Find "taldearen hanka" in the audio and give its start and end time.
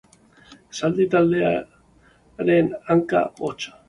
1.11-3.23